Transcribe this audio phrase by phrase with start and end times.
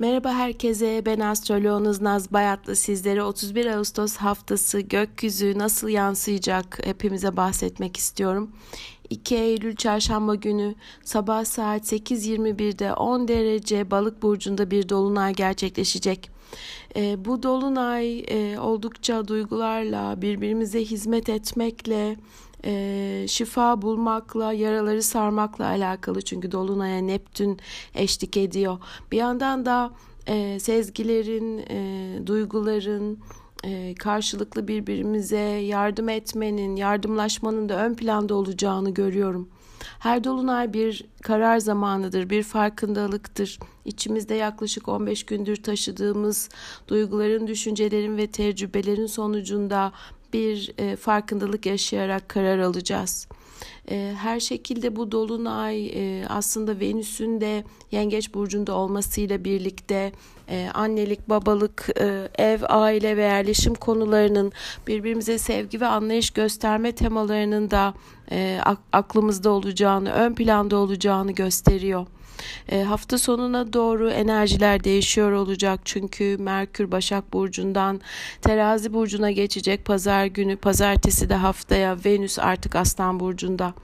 [0.00, 2.76] Merhaba herkese, ben astroloğunuz Naz Bayatlı.
[2.76, 8.50] Sizlere 31 Ağustos haftası gökyüzü nasıl yansıyacak hepimize bahsetmek istiyorum.
[9.10, 10.74] 2 Eylül çarşamba günü
[11.04, 16.30] sabah saat 8.21'de 10 derece balık burcunda bir dolunay gerçekleşecek.
[16.96, 22.16] E, bu dolunay e, oldukça duygularla, birbirimize hizmet etmekle,
[22.64, 26.22] e, şifa bulmakla, yaraları sarmakla alakalı.
[26.22, 27.58] Çünkü Dolunay'a Neptün
[27.94, 28.78] eşlik ediyor.
[29.12, 29.90] Bir yandan da
[30.26, 33.18] e, sezgilerin, e, duyguların,
[33.64, 39.48] e, karşılıklı birbirimize yardım etmenin, yardımlaşmanın da ön planda olacağını görüyorum.
[39.98, 43.58] Her dolunay bir karar zamanıdır, bir farkındalıktır.
[43.84, 46.48] İçimizde yaklaşık 15 gündür taşıdığımız
[46.88, 49.92] duyguların, düşüncelerin ve tecrübelerin sonucunda
[50.32, 53.28] bir e, farkındalık yaşayarak karar alacağız.
[53.90, 60.12] E, her şekilde bu dolunay e, aslında Venüs'ün de Yengeç burcunda olmasıyla birlikte
[60.48, 64.52] e, annelik, babalık, e, ev, aile ve yerleşim konularının
[64.86, 67.94] birbirimize sevgi ve anlayış gösterme temalarının da
[68.30, 68.60] e,
[68.92, 72.06] aklımızda olacağını, ön planda olacağını gösteriyor.
[72.68, 78.00] E, hafta sonuna doğru enerjiler değişiyor olacak çünkü Merkür Başak Burcu'ndan
[78.42, 83.74] Terazi Burcu'na geçecek pazar günü pazartesi de haftaya Venüs artık Aslan Burcu'nda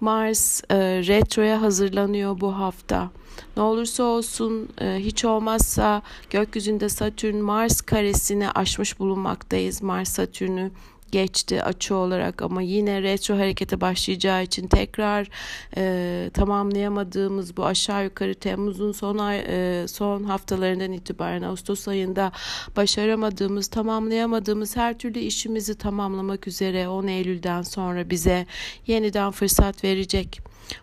[0.00, 3.10] Mars e, retroya hazırlanıyor bu hafta.
[3.56, 9.82] Ne olursa olsun e, hiç olmazsa gökyüzünde Satürn Mars karesini aşmış bulunmaktayız.
[9.82, 10.70] Mars Satürn'ü
[11.12, 15.28] geçti açı olarak ama yine retro harekete başlayacağı için tekrar
[15.76, 22.32] e, tamamlayamadığımız bu aşağı yukarı Temmuz'un son ay, e, son haftalarından itibaren Ağustos ayında
[22.76, 28.46] başaramadığımız tamamlayamadığımız her türlü işimizi tamamlamak üzere 10 Eylül'den sonra bize
[28.86, 30.40] yeniden fırsat verecek.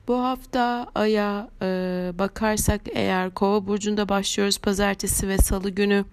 [0.08, 6.06] Bu hafta aya e, bakarsak eğer Kova burcunda başlıyoruz pazartesi ve salı günü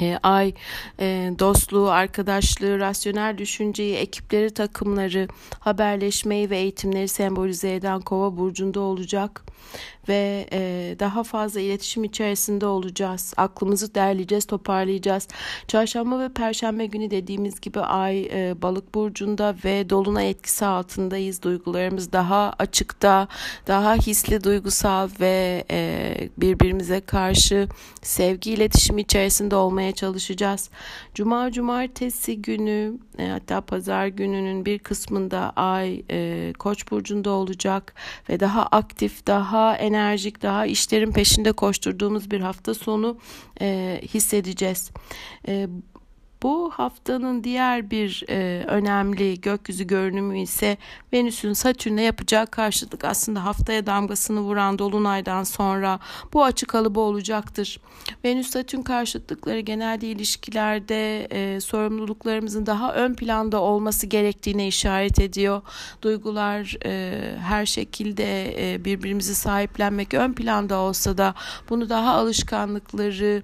[0.00, 0.52] e, ay
[1.00, 9.44] e, dostluğu, arkadaşlığı, rasyonel düşünceyi, ekipleri, takımları, haberleşmeyi ve eğitimleri sembolize eden Kova burcunda olacak
[10.08, 13.34] ve e, daha fazla iletişim içerisinde olacağız.
[13.36, 15.28] Aklımızı derleyeceğiz, toparlayacağız.
[15.68, 21.42] Çarşamba ve perşembe günü dediğimiz gibi ay e, balık burcunda ve dolunay etkisi altındayız.
[21.42, 23.28] Duygularımız daha açıkta,
[23.66, 27.68] daha hisli, duygusal ve e, birbirimize karşı
[28.02, 30.70] sevgi iletişim içerisinde olmaya çalışacağız.
[31.14, 37.94] Cuma, cumartesi günü e, hatta pazar gününün bir kısmında ay e, koç burcunda olacak
[38.28, 43.18] ve daha aktif, daha enerjik, daha işlerin peşinde koşturduğumuz bir hafta sonu
[43.60, 44.90] e, hissedeceğiz.
[45.48, 45.66] E,
[46.42, 50.76] bu haftanın diğer bir e, önemli gökyüzü görünümü ise
[51.12, 55.98] Venüs'ün Satürn'e yapacağı karşılık aslında haftaya damgasını vuran dolunaydan sonra
[56.32, 57.80] bu açık kalıbı olacaktır.
[58.24, 65.62] Venüs Satürn karşıtlıkları genelde ilişkilerde e, sorumluluklarımızın daha ön planda olması gerektiğine işaret ediyor.
[66.02, 71.34] Duygular e, her şekilde e, birbirimizi sahiplenmek ön planda olsa da
[71.70, 73.42] bunu daha alışkanlıkları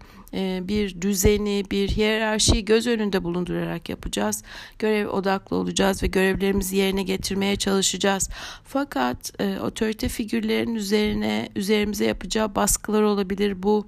[0.63, 4.43] bir düzeni, bir hiyerarşiyi göz önünde bulundurarak yapacağız.
[4.79, 8.31] Görev odaklı olacağız ve görevlerimizi yerine getirmeye çalışacağız.
[8.65, 13.63] Fakat e, otorite figürlerin üzerine üzerimize yapacağı baskılar olabilir.
[13.63, 13.87] Bu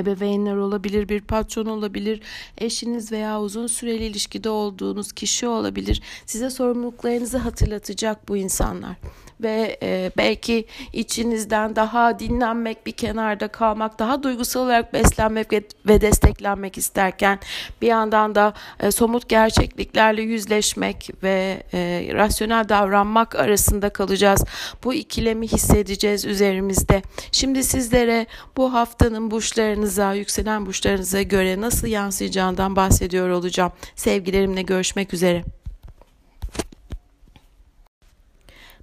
[0.00, 2.20] ebeveynler olabilir, bir patron olabilir,
[2.58, 6.02] eşiniz veya uzun süreli ilişkide olduğunuz kişi olabilir.
[6.26, 8.96] Size sorumluluklarınızı hatırlatacak bu insanlar
[9.42, 16.00] ve e, belki içinizden daha dinlenmek, bir kenarda kalmak, daha duygusal olarak beslenmek ve, ve
[16.00, 17.38] desteklenmek isterken
[17.82, 24.44] bir yandan da e, somut gerçekliklerle yüzleşmek ve e, rasyonel davranmak arasında kalacağız.
[24.84, 27.02] Bu ikilemi hissedeceğiz üzerimizde.
[27.32, 29.30] Şimdi sizlere bu haftanın
[29.90, 33.72] burçlarınıza, yükselen burçlarınıza göre nasıl yansıyacağından bahsediyor olacağım.
[33.96, 35.44] Sevgilerimle görüşmek üzere.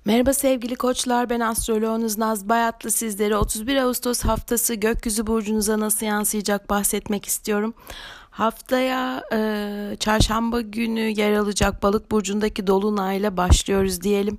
[0.05, 6.69] Merhaba sevgili koçlar ben astroloğunuz Naz Bayatlı sizlere 31 Ağustos haftası gökyüzü burcunuza nasıl yansıyacak
[6.69, 7.73] bahsetmek istiyorum.
[8.37, 9.39] Haftaya e,
[9.99, 14.37] çarşamba günü yer alacak balık burcundaki dolunayla başlıyoruz diyelim.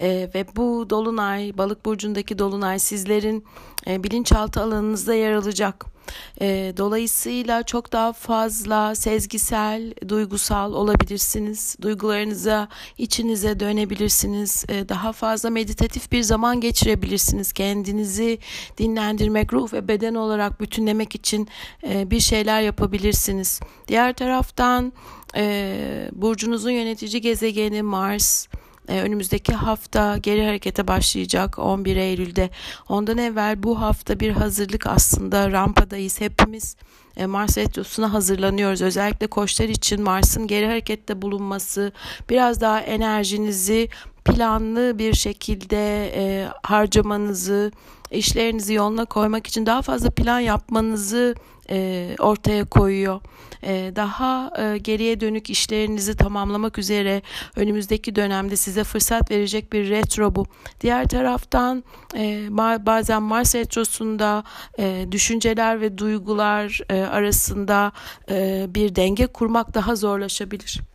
[0.00, 3.44] E, ve bu dolunay balık burcundaki dolunay sizlerin
[3.86, 5.94] bilinçaltı alanınızda yer alacak.
[6.40, 11.76] E, dolayısıyla çok daha fazla sezgisel, duygusal olabilirsiniz.
[11.82, 14.64] Duygularınıza, içinize dönebilirsiniz.
[14.68, 17.52] E, daha fazla meditatif bir zaman geçirebilirsiniz.
[17.52, 18.38] Kendinizi
[18.78, 21.48] dinlendirmek, ruh ve beden olarak bütünlemek için
[21.88, 23.60] e, bir şeyler yapabilirsiniz.
[23.88, 24.92] Diğer taraftan
[25.36, 28.46] e, burcunuzun yönetici gezegeni Mars
[28.88, 32.50] e, önümüzdeki hafta geri harekete başlayacak 11 Eylül'de.
[32.88, 36.76] Ondan evvel bu hafta bir hazırlık aslında rampadayız hepimiz.
[37.16, 38.82] E, Mars Retrosu'na hazırlanıyoruz.
[38.82, 41.92] Özellikle koçlar için Mars'ın geri harekette bulunması
[42.30, 43.88] biraz daha enerjinizi
[44.24, 47.72] planlı bir şekilde e, harcamanızı,
[48.10, 51.34] işlerinizi yoluna koymak için daha fazla plan yapmanızı
[51.70, 53.20] e, ortaya koyuyor.
[53.62, 57.22] E, daha e, geriye dönük işlerinizi tamamlamak üzere
[57.56, 60.46] önümüzdeki dönemde size fırsat verecek bir retro bu.
[60.80, 61.84] Diğer taraftan
[62.16, 62.46] e,
[62.86, 64.44] bazen Mars retrosunda
[64.78, 67.92] e, düşünceler ve duygular e, arasında
[68.30, 70.93] e, bir denge kurmak daha zorlaşabilir.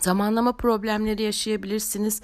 [0.00, 2.22] Zamanlama problemleri yaşayabilirsiniz.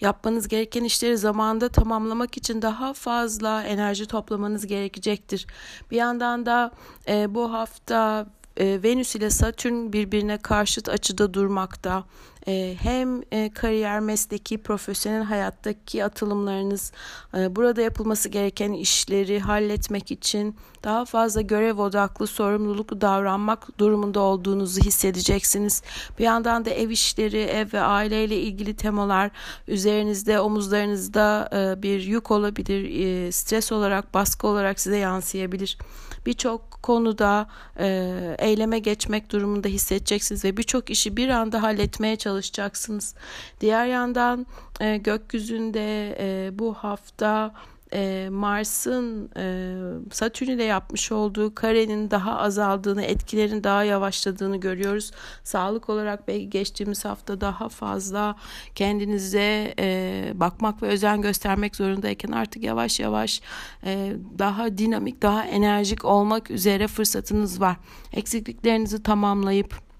[0.00, 5.46] Yapmanız gereken işleri zamanda tamamlamak için daha fazla enerji toplamanız gerekecektir.
[5.90, 6.70] Bir yandan da
[7.08, 8.26] e, bu hafta
[8.56, 12.04] e, Venüs ile Satürn birbirine karşıt açıda durmakta.
[12.48, 16.92] E, hem e, kariyer, mesleki, profesyonel hayattaki atılımlarınız,
[17.34, 24.80] e, burada yapılması gereken işleri halletmek için daha fazla görev odaklı, sorumluluklu davranmak durumunda olduğunuzu
[24.80, 25.82] hissedeceksiniz.
[26.18, 29.30] Bir yandan da ev işleri, ev ve aileyle ilgili temalar
[29.68, 31.48] üzerinizde, omuzlarınızda
[31.82, 35.78] bir yük olabilir, stres olarak, baskı olarak size yansıyabilir.
[36.26, 37.46] Birçok konuda
[37.78, 43.14] e, eyleme geçmek durumunda hissedeceksiniz ve birçok işi bir anda halletmeye çalışacaksınız.
[43.60, 44.46] Diğer yandan
[44.80, 47.54] e, gökyüzünde e, bu hafta
[47.92, 49.74] e, Mars'ın e,
[50.12, 55.10] Satürn ile yapmış olduğu karenin daha azaldığını, etkilerin daha yavaşladığını görüyoruz.
[55.44, 58.36] Sağlık olarak belki geçtiğimiz hafta daha fazla
[58.74, 63.40] kendinize e, bakmak ve özen göstermek zorundayken artık yavaş yavaş
[63.84, 67.76] e, daha dinamik, daha enerjik olmak üzere fırsatınız var.
[68.12, 69.91] Eksikliklerinizi tamamlayıp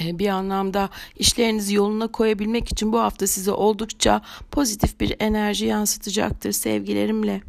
[0.00, 7.40] bir anlamda işlerinizi yoluna koyabilmek için bu hafta size oldukça pozitif bir enerji yansıtacaktır sevgilerimle.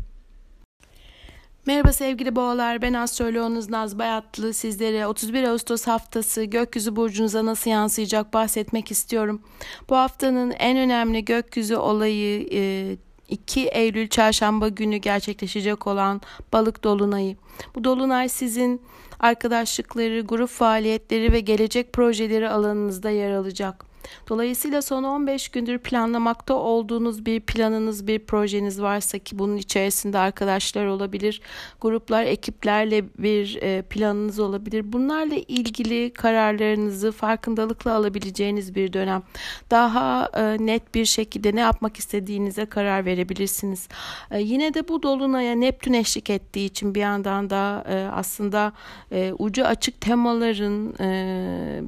[1.67, 8.33] Merhaba sevgili boğalar ben astroloğunuz Naz Bayatlı sizlere 31 Ağustos haftası gökyüzü burcunuza nasıl yansıyacak
[8.33, 9.41] bahsetmek istiyorum.
[9.89, 12.47] Bu haftanın en önemli gökyüzü olayı
[13.29, 16.21] 2 e, Eylül çarşamba günü gerçekleşecek olan
[16.53, 17.35] balık dolunayı.
[17.75, 18.81] Bu dolunay sizin
[19.19, 23.85] arkadaşlıkları, grup faaliyetleri ve gelecek projeleri alanınızda yer alacak.
[24.29, 30.85] Dolayısıyla son 15 gündür planlamakta olduğunuz bir planınız, bir projeniz varsa ki bunun içerisinde arkadaşlar
[30.85, 31.41] olabilir,
[31.81, 34.93] gruplar, ekiplerle bir e, planınız olabilir.
[34.93, 39.23] Bunlarla ilgili kararlarınızı farkındalıkla alabileceğiniz bir dönem.
[39.71, 43.87] Daha e, net bir şekilde ne yapmak istediğinize karar verebilirsiniz.
[44.31, 47.83] E, yine de bu dolunaya Neptün eşlik ettiği için bir yandan da
[48.13, 48.73] aslında
[49.39, 50.93] ucu açık temaların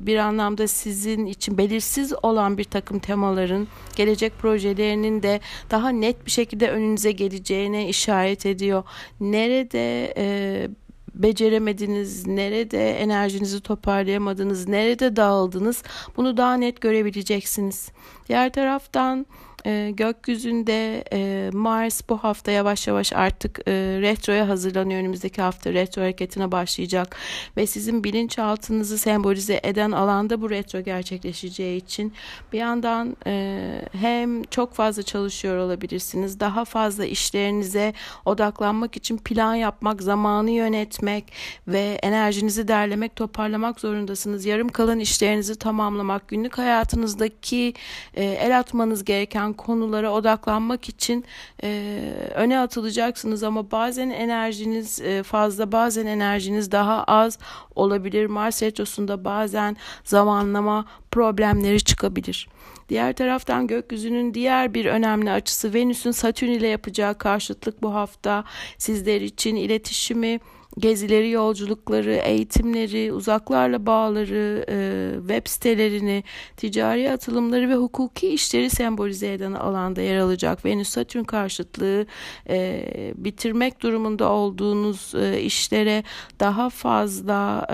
[0.05, 5.39] bir anlamda sizin için belirsiz belirsiz olan bir takım temaların gelecek projelerinin de
[5.71, 8.83] daha net bir şekilde önünüze geleceğine işaret ediyor.
[9.19, 10.67] Nerede e,
[11.13, 15.83] beceremediniz, nerede enerjinizi toparlayamadınız, nerede dağıldınız
[16.17, 17.91] bunu daha net görebileceksiniz.
[18.27, 19.25] Diğer taraftan
[19.65, 23.71] e, gökyüzünde e, Mars bu hafta yavaş yavaş artık e,
[24.01, 24.99] retroya hazırlanıyor.
[24.99, 27.15] Önümüzdeki hafta retro hareketine başlayacak
[27.57, 32.13] ve sizin bilinçaltınızı sembolize eden alanda bu retro gerçekleşeceği için
[32.53, 33.59] bir yandan e,
[33.91, 36.39] hem çok fazla çalışıyor olabilirsiniz.
[36.39, 37.93] Daha fazla işlerinize
[38.25, 41.33] odaklanmak için plan yapmak, zamanı yönetmek
[41.67, 44.45] ve enerjinizi derlemek, toparlamak zorundasınız.
[44.45, 47.73] Yarım kalan işlerinizi tamamlamak, günlük hayatınızdaki
[48.13, 51.25] e, el atmanız gereken gereken konulara odaklanmak için
[51.63, 52.01] e,
[52.35, 57.39] öne atılacaksınız ama bazen enerjiniz e, fazla bazen enerjiniz daha az
[57.75, 58.27] olabilir.
[58.27, 62.47] Mars retrosunda bazen zamanlama problemleri çıkabilir.
[62.89, 68.43] Diğer taraftan gökyüzünün diğer bir önemli açısı Venüs'ün Satürn ile yapacağı karşıtlık bu hafta
[68.77, 70.39] sizler için iletişimi
[70.77, 76.23] gezileri, yolculukları, eğitimleri, uzaklarla bağları, e, web sitelerini,
[76.57, 80.65] ticari atılımları ve hukuki işleri sembolize eden alanda yer alacak.
[80.65, 82.05] Venüs-Satürn karşıtlığı
[82.49, 82.85] e,
[83.15, 86.03] bitirmek durumunda olduğunuz e, işlere
[86.39, 87.73] daha fazla e,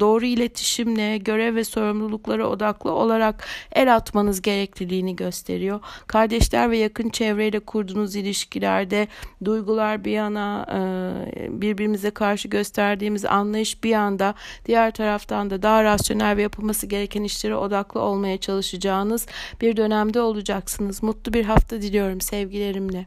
[0.00, 5.80] doğru iletişimle, görev ve sorumluluklara odaklı olarak el atmanız gerekliliğini gösteriyor.
[6.06, 9.08] Kardeşler ve yakın çevreyle kurduğunuz ilişkilerde
[9.44, 14.34] duygular bir yana e, birbirimize karşı gösterdiğimiz anlayış bir anda
[14.66, 19.26] diğer taraftan da daha rasyonel ve yapılması gereken işlere odaklı olmaya çalışacağınız
[19.60, 21.02] bir dönemde olacaksınız.
[21.02, 23.06] Mutlu bir hafta diliyorum sevgilerimle.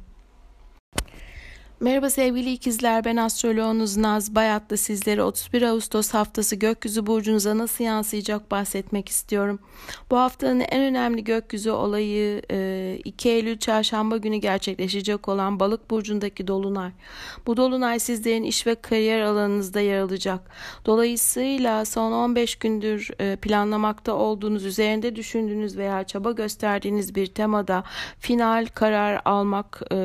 [1.80, 8.52] Merhaba sevgili ikizler ben astroloğunuz Naz Bayat'la sizlere 31 Ağustos haftası gökyüzü burcunuza nasıl yansıyacak
[8.52, 9.60] bahsetmek istiyorum.
[10.12, 12.42] Bu haftanın en önemli gökyüzü olayı
[13.06, 16.92] 2 e, Eylül çarşamba günü gerçekleşecek olan balık burcundaki dolunay.
[17.48, 20.40] Bu dolunay sizlerin iş ve kariyer alanınızda yer alacak.
[20.86, 27.84] Dolayısıyla son 15 gündür e, planlamakta olduğunuz, üzerinde düşündüğünüz veya çaba gösterdiğiniz bir temada
[28.20, 29.96] final karar almak e,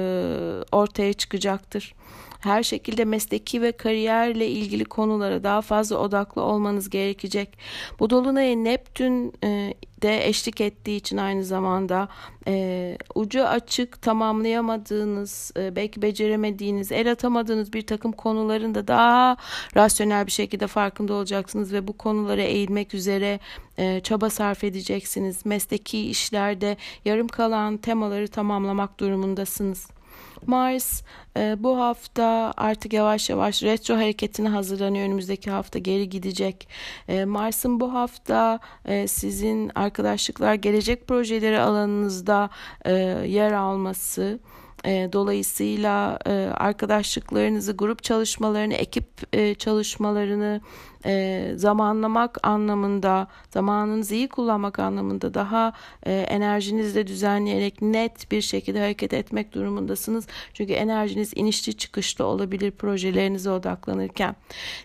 [0.73, 1.95] ortaya çıkacak olacaktır.
[2.41, 7.59] Her şekilde mesleki ve kariyerle ilgili konulara daha fazla odaklı olmanız gerekecek.
[7.99, 12.09] Bu dolunayı Neptün e, de eşlik ettiği için aynı zamanda
[12.47, 19.37] e, ucu açık tamamlayamadığınız, e, belki beceremediğiniz, el atamadığınız bir takım konuların da daha
[19.77, 23.41] rasyonel bir şekilde farkında olacaksınız ve bu konulara eğilmek üzere
[23.79, 25.47] e, çaba sarf edeceksiniz.
[25.47, 30.00] Mesleki işlerde yarım kalan temaları tamamlamak durumundasınız.
[30.47, 31.03] Mars
[31.37, 35.05] e, bu hafta artık yavaş yavaş retro hareketine hazırlanıyor.
[35.05, 36.69] Önümüzdeki hafta geri gidecek.
[37.09, 42.51] E, Mars'ın bu hafta e, sizin arkadaşlıklar, gelecek projeleri alanınızda
[42.85, 42.93] e,
[43.27, 44.39] yer alması
[44.85, 50.61] e, dolayısıyla e, arkadaşlıklarınızı, grup çalışmalarını, ekip e, çalışmalarını
[51.07, 55.73] e, zamanlamak anlamında, zamanınızı iyi kullanmak anlamında daha
[56.03, 60.27] e, enerjinizle düzenleyerek net bir şekilde hareket etmek durumundasınız.
[60.55, 64.37] Çünkü enerjiniz inişli çıkışlı olabilir projelerinize odaklanırken.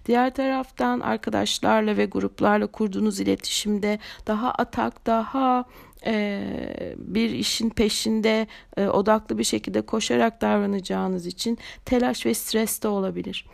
[0.05, 5.65] Diğer taraftan arkadaşlarla ve gruplarla kurduğunuz iletişimde daha atak, daha
[6.97, 8.47] bir işin peşinde
[8.77, 13.45] odaklı bir şekilde koşarak davranacağınız için telaş ve stres de olabilir.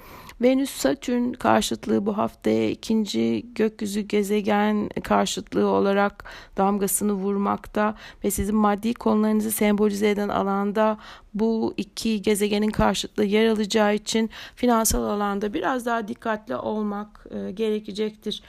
[0.42, 6.24] Venüs Satürn karşıtlığı bu haftaya ikinci gökyüzü gezegen karşıtlığı olarak
[6.58, 10.98] damgasını vurmakta ve sizin maddi konularınızı sembolize eden alanda
[11.34, 18.44] bu iki gezegenin karşıtlığı yer alacağı için finansal alanda biraz daha dikkatli olmak gerekecektir.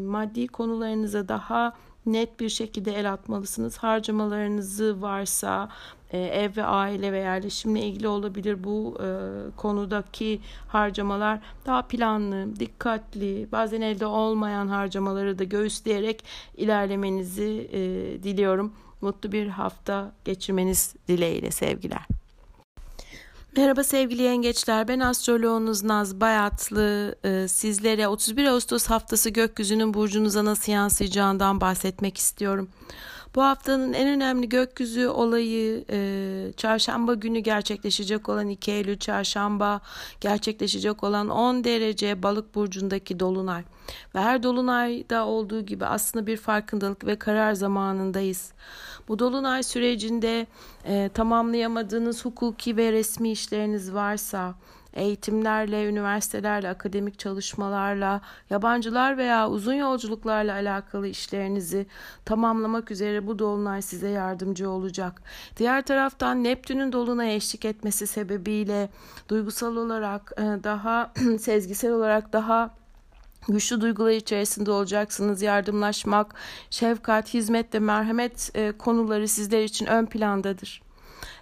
[0.00, 1.72] maddi konularınıza daha
[2.06, 3.76] net bir şekilde el atmalısınız.
[3.76, 5.68] Harcamalarınızı varsa
[6.10, 9.06] e, ev ve aile ve yerleşimle ilgili olabilir bu e,
[9.56, 16.24] konudaki harcamalar daha planlı, dikkatli, bazen elde olmayan harcamaları da göğüsleyerek
[16.56, 17.78] ilerlemenizi e,
[18.22, 18.72] diliyorum.
[19.00, 22.06] Mutlu bir hafta geçirmeniz dileğiyle sevgiler.
[23.56, 30.72] Merhaba sevgili yengeçler ben astroloğunuz Naz Bayatlı ee, sizlere 31 Ağustos haftası gökyüzünün burcunuza nasıl
[30.72, 32.68] yansıyacağından bahsetmek istiyorum.
[33.36, 39.80] Bu haftanın en önemli gökyüzü olayı e, çarşamba günü gerçekleşecek olan 2 Eylül çarşamba
[40.20, 43.62] gerçekleşecek olan 10 derece balık burcundaki dolunay.
[44.14, 48.52] Ve her dolunayda olduğu gibi aslında bir farkındalık ve karar zamanındayız.
[49.08, 50.46] Bu dolunay sürecinde
[50.84, 54.54] e, tamamlayamadığınız hukuki ve resmi işleriniz varsa,
[54.96, 61.86] eğitimlerle, üniversitelerle, akademik çalışmalarla, yabancılar veya uzun yolculuklarla alakalı işlerinizi
[62.24, 65.22] tamamlamak üzere bu dolunay size yardımcı olacak.
[65.56, 68.88] Diğer taraftan Neptün'ün dolunaya eşlik etmesi sebebiyle
[69.28, 72.74] duygusal olarak e, daha sezgisel olarak daha
[73.48, 75.42] güçlü duygular içerisinde olacaksınız.
[75.42, 76.34] Yardımlaşmak,
[76.70, 80.85] şefkat, hizmet ve merhamet e, konuları sizler için ön plandadır.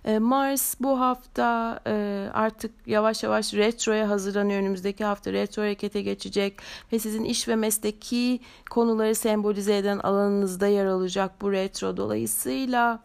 [0.04, 4.60] E, Mars bu hafta e, artık yavaş yavaş retroya hazırlanıyor.
[4.60, 6.58] Önümüzdeki hafta retro harekete geçecek
[6.92, 8.40] ve sizin iş ve mesleki
[8.70, 11.96] konuları sembolize eden alanınızda yer alacak bu retro.
[11.96, 13.00] Dolayısıyla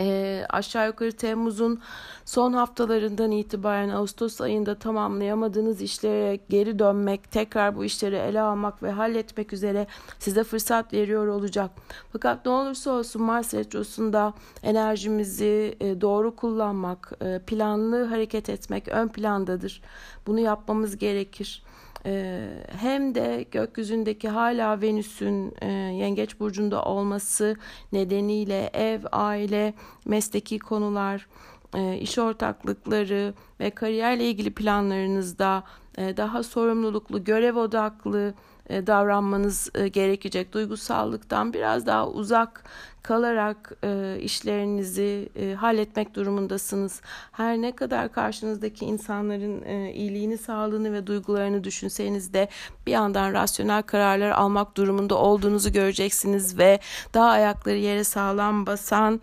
[0.00, 1.80] e, aşağı yukarı Temmuz'un
[2.24, 8.90] son haftalarından itibaren Ağustos ayında tamamlayamadığınız işlere geri dönmek, tekrar bu işleri ele almak ve
[8.90, 9.86] halletmek üzere
[10.18, 11.70] size fırsat veriyor olacak.
[12.12, 19.08] Fakat ne olursa olsun Mars Retrosu'nda enerjimizi e, doğru kullanmak, e, planlı hareket etmek ön
[19.08, 19.82] plandadır.
[20.26, 21.62] Bunu yapmamız gerekir.
[22.06, 27.56] Ee, hem de gökyüzündeki hala Venüs'ün e, Yengeç burcunda olması
[27.92, 31.26] nedeniyle ev, aile, mesleki konular,
[31.74, 35.64] e, iş ortaklıkları ve kariyerle ilgili planlarınızda
[35.96, 38.34] daha sorumluluklu, görev odaklı
[38.68, 40.52] e, davranmanız e, gerekecek.
[40.52, 42.64] Duygusallıktan biraz daha uzak
[43.02, 47.00] kalarak e, işlerinizi halletmek durumundasınız.
[47.32, 52.48] Her ne kadar karşınızdaki insanların iyiliğini, sağlığını ve duygularını düşünseniz de
[52.86, 56.80] bir yandan rasyonel kararlar almak durumunda olduğunuzu göreceksiniz ve
[57.14, 59.20] daha ayakları yere sağlam basan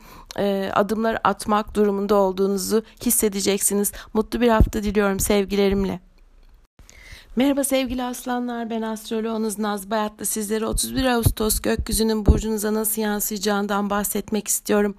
[0.73, 3.91] adımlar atmak durumunda olduğunuzu hissedeceksiniz.
[4.13, 6.10] Mutlu bir hafta diliyorum sevgilerimle.
[7.35, 14.47] Merhaba sevgili aslanlar ben astroloğunuz Naz Bayat'la sizlere 31 Ağustos gökyüzünün burcunuza nasıl yansıyacağından bahsetmek
[14.47, 14.95] istiyorum.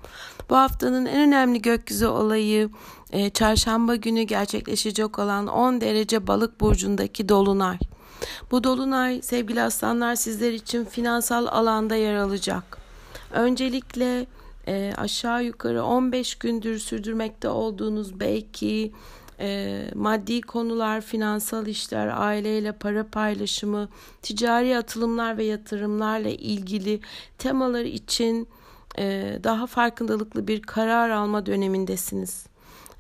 [0.51, 2.71] Bu haftanın en önemli gökyüzü olayı
[3.11, 7.79] e, çarşamba günü gerçekleşecek olan 10 derece balık burcundaki dolunay.
[8.51, 12.79] Bu dolunay sevgili aslanlar sizler için finansal alanda yer alacak.
[13.33, 14.27] Öncelikle
[14.67, 18.93] e, aşağı yukarı 15 gündür sürdürmekte olduğunuz belki
[19.43, 23.89] e, maddi konular, finansal işler, aileyle para paylaşımı,
[24.23, 27.01] ticari atılımlar ve yatırımlarla ilgili
[27.39, 28.49] temalar için
[28.99, 32.47] e, daha farkındalıklı bir karar alma dönemindesiniz.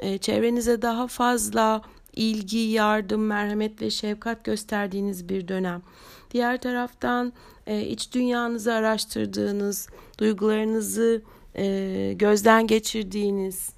[0.01, 1.83] E, çevrenize daha fazla
[2.17, 5.83] ilgi, yardım, merhamet ve şefkat gösterdiğiniz bir dönem.
[6.31, 7.33] Diğer taraftan
[7.67, 11.23] e, iç dünyanızı araştırdığınız, duygularınızı
[11.57, 13.71] e, gözden geçirdiğiniz,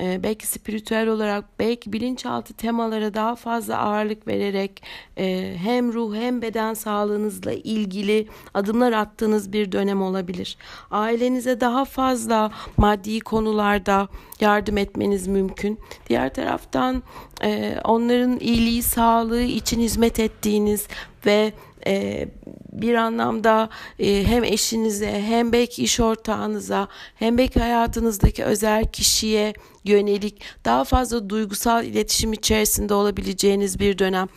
[0.00, 4.82] e, belki spiritüel olarak belki bilinçaltı temalara daha fazla ağırlık vererek
[5.18, 10.56] e, hem ruh hem beden sağlığınızla ilgili adımlar attığınız bir dönem olabilir.
[10.90, 14.08] Ailenize daha fazla maddi konularda
[14.40, 15.78] yardım etmeniz mümkün.
[16.08, 17.02] Diğer taraftan
[17.44, 20.88] e, onların iyiliği, sağlığı için hizmet ettiğiniz
[21.26, 21.52] ve
[21.86, 22.28] e,
[22.72, 29.52] bir anlamda e, hem eşinize hem belki iş ortağınıza hem belki hayatınızdaki özel kişiye
[29.84, 34.28] yönelik daha fazla duygusal iletişim içerisinde olabileceğiniz bir dönem.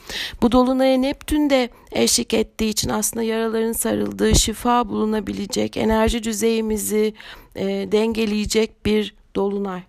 [0.41, 7.13] Bu dolunaya Neptün de eşlik ettiği için aslında yaraların sarıldığı, şifa bulunabilecek, enerji düzeyimizi
[7.55, 9.81] e, dengeleyecek bir dolunay.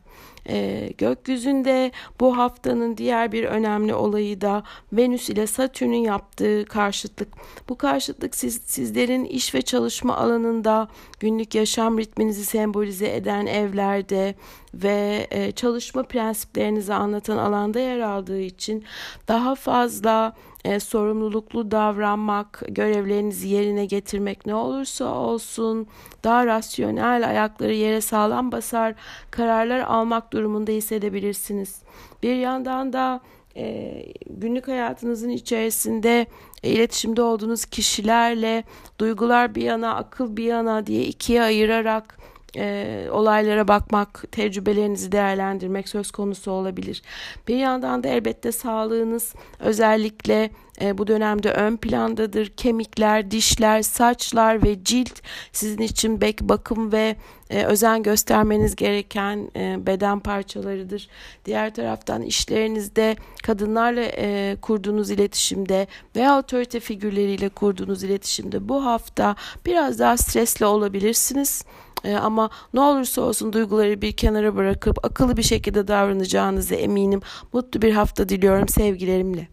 [0.49, 4.63] E, gökyüzünde bu haftanın diğer bir önemli olayı da
[4.93, 7.29] Venüs ile Satürn'ün yaptığı karşıtlık.
[7.69, 10.89] Bu karşıtlık siz, sizlerin iş ve çalışma alanında
[11.21, 14.35] günlük yaşam ritminizi sembolize eden evlerde
[14.75, 18.85] ve e, çalışma prensiplerinizi anlatan alanda yer aldığı için
[19.29, 25.87] daha fazla e, sorumluluklu davranmak, görevlerinizi yerine getirmek ne olursa olsun
[26.25, 28.95] daha rasyonel ayakları yere sağlam basar
[29.31, 31.83] kararlar almak durumunda hissedebilirsiniz.
[32.23, 33.21] Bir yandan da
[33.57, 33.93] e,
[34.31, 36.27] günlük hayatınızın içerisinde
[36.63, 38.65] e, iletişimde olduğunuz kişilerle
[38.99, 42.19] duygular bir yana akıl bir yana diye ikiye ayırarak
[42.57, 47.03] e, olaylara bakmak, tecrübelerinizi değerlendirmek söz konusu olabilir.
[47.49, 50.51] Bir yandan da elbette sağlığınız özellikle
[50.81, 52.47] e, bu dönemde ön plandadır.
[52.47, 55.21] Kemikler, dişler, saçlar ve cilt
[55.53, 57.17] sizin için bek bakım ve
[57.51, 61.09] e, özen göstermeniz gereken e, beden parçalarıdır.
[61.45, 69.99] Diğer taraftan işlerinizde kadınlarla e, kurduğunuz iletişimde veya otorite figürleriyle kurduğunuz iletişimde bu hafta biraz
[69.99, 71.65] daha stresli olabilirsiniz.
[72.07, 77.21] E, ama ne olursa olsun duyguları bir kenara bırakıp akıllı bir şekilde davranacağınızı eminim.
[77.53, 79.49] Mutlu bir hafta diliyorum sevgilerimle.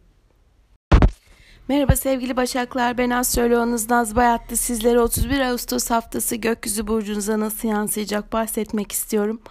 [1.67, 4.57] Merhaba sevgili Başaklar, ben astroloğunuz Naz Bayatlı.
[4.57, 9.41] Sizlere 31 Ağustos haftası gökyüzü burcunuza nasıl yansıyacak bahsetmek istiyorum.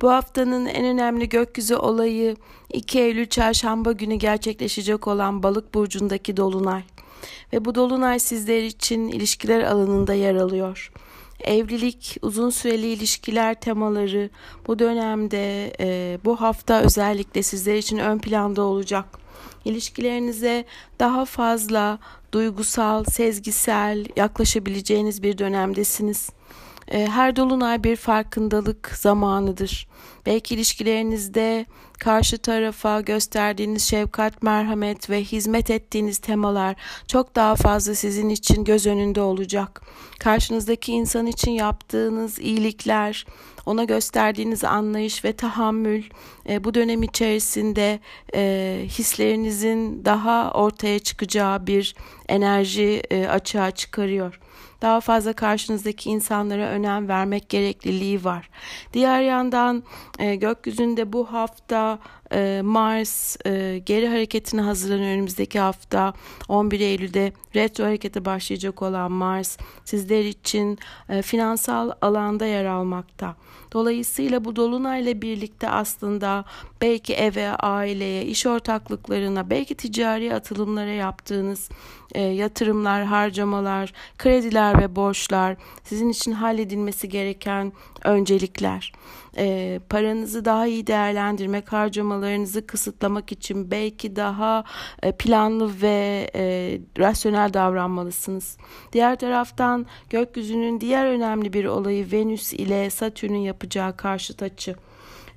[0.00, 2.36] Bu haftanın en önemli gökyüzü olayı
[2.72, 6.82] 2 Eylül çarşamba günü gerçekleşecek olan balık burcundaki dolunay.
[7.52, 10.92] Ve bu dolunay sizler için ilişkiler alanında yer alıyor
[11.44, 14.30] evlilik, uzun süreli ilişkiler temaları
[14.66, 19.04] bu dönemde e, bu hafta özellikle sizler için ön planda olacak.
[19.64, 20.64] İlişkilerinize
[20.98, 21.98] daha fazla
[22.32, 26.30] duygusal, sezgisel yaklaşabileceğiniz bir dönemdesiniz.
[26.88, 29.88] E, her dolunay bir farkındalık zamanıdır.
[30.26, 31.66] Belki ilişkilerinizde
[31.98, 36.76] karşı tarafa gösterdiğiniz şefkat, merhamet ve hizmet ettiğiniz temalar
[37.08, 39.82] çok daha fazla sizin için göz önünde olacak.
[40.18, 43.26] Karşınızdaki insan için yaptığınız iyilikler,
[43.66, 46.02] ona gösterdiğiniz anlayış ve tahammül
[46.48, 48.00] e, bu dönem içerisinde
[48.34, 51.94] e, hislerinizin daha ortaya çıkacağı bir
[52.28, 54.40] enerji e, açığa çıkarıyor
[54.82, 58.50] daha fazla karşınızdaki insanlara önem vermek gerekliliği var.
[58.92, 59.82] Diğer yandan
[60.18, 61.98] e, gökyüzünde bu hafta
[62.32, 66.12] e, Mars e, geri hareketine hazırlanıyor önümüzdeki hafta
[66.48, 73.36] 11 Eylül'de retro harekete başlayacak olan Mars sizler için e, finansal alanda yer almakta.
[73.72, 76.44] Dolayısıyla bu dolunayla birlikte aslında
[76.80, 81.68] belki eve, aileye, iş ortaklıklarına, belki ticari atılımlara yaptığınız
[82.14, 87.72] e, yatırımlar, harcamalar, krediler ve borçlar sizin için halledilmesi gereken
[88.04, 88.92] öncelikler.
[89.36, 94.64] E, paranızı daha iyi değerlendirmek, harcamalarınızı kısıtlamak için belki daha
[95.02, 98.56] e, planlı ve e, rasyonel davranmalısınız.
[98.92, 104.76] Diğer taraftan gökyüzünün diğer önemli bir olayı Venüs ile Satürn'ün yapacağı karşıt açı.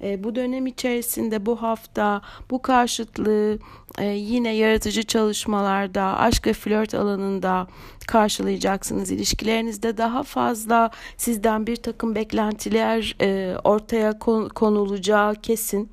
[0.02, 3.60] E, bu dönem içerisinde bu hafta bu karşıtlığı
[3.98, 7.68] e, yine yaratıcı çalışmalarda, aşk ve flört alanında
[8.08, 9.12] karşılayacaksınız.
[9.12, 14.20] İlişkilerinizde daha fazla sizden bir takım beklentiler e, ortaya
[14.56, 15.90] konulacağı kesin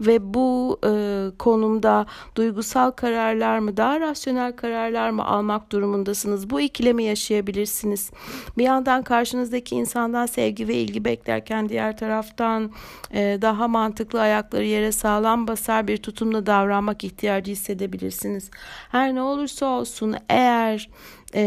[0.00, 0.90] ve bu e,
[1.38, 6.50] konumda duygusal kararlar mı, daha rasyonel kararlar mı almak durumundasınız.
[6.50, 8.10] Bu ikilemi yaşayabilirsiniz.
[8.58, 12.72] Bir yandan karşınızdaki insandan sevgi ve ilgi beklerken diğer taraftan
[13.10, 18.50] e, daha mantıklı ayakları yere sağlam basar bir tutumla davranmak ihtiyacı hissedebilirsiniz.
[18.90, 20.90] Her ne olursa olsun eğer
[21.34, 21.40] e,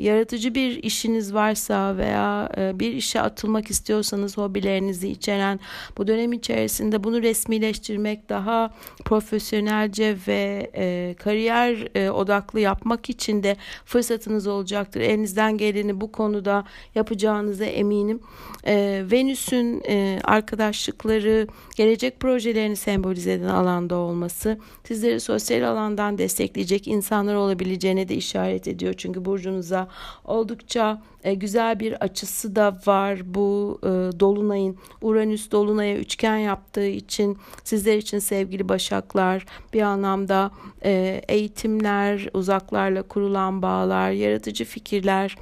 [0.00, 5.60] yaratıcı bir işiniz varsa veya e, bir işe atılmak istiyorsanız hobilerinizi içeren
[5.98, 13.56] bu dönem içerisinde bunu resmileştirmek daha profesyonelce ve e, kariyer e, odaklı yapmak için de
[13.84, 15.00] fırsatınız olacaktır.
[15.00, 16.64] Elinizden geleni bu konuda
[16.94, 18.20] yapacağınıza eminim.
[18.66, 27.34] E, Venüs'ün e, arkadaşlıkları, gelecek projelerini sembolize eden alanda olması sizleri sosyal alandan destekleyecek insanlar
[27.34, 28.94] olabileceğine de işaret ediyor.
[28.96, 29.88] Çünkü burcunuza.
[30.24, 33.88] Oldukça e, güzel bir açısı da var bu e,
[34.20, 34.78] dolunayın.
[35.02, 40.50] Uranüs dolunaya üçgen yaptığı için sizler için sevgili başaklar bir anlamda
[40.84, 45.36] e, eğitimler uzaklarla kurulan bağlar yaratıcı fikirler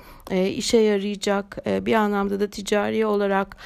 [0.57, 3.57] işe yarayacak bir anlamda da ticari olarak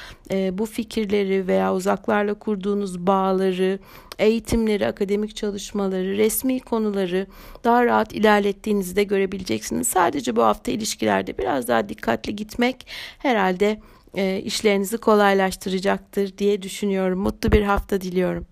[0.51, 3.79] bu fikirleri veya uzaklarla kurduğunuz bağları
[4.19, 7.27] eğitimleri, akademik çalışmaları, resmi konuları
[7.63, 9.87] daha rahat ilerlettiğinizi de görebileceksiniz.
[9.87, 13.79] Sadece bu hafta ilişkilerde biraz daha dikkatli gitmek herhalde
[14.15, 17.19] e, işlerinizi kolaylaştıracaktır diye düşünüyorum.
[17.19, 18.45] Mutlu bir hafta diliyorum.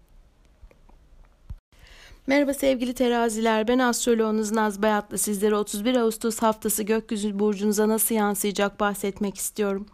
[2.27, 8.79] Merhaba sevgili teraziler ben astroloğunuz Naz Bayatlı sizlere 31 Ağustos haftası gökyüzü burcunuza nasıl yansıyacak
[8.79, 9.85] bahsetmek istiyorum.